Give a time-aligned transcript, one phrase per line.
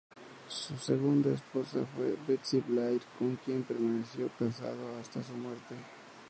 [0.47, 5.75] Su segunda esposa fue Betsy Blair, con quien permaneció casado hasta su muerte.